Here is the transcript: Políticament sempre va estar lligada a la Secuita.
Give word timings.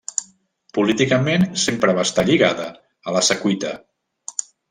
Políticament 0.77 1.43
sempre 1.65 1.95
va 1.99 2.07
estar 2.09 2.25
lligada 2.31 2.67
a 3.11 3.17
la 3.19 3.23
Secuita. 3.31 3.77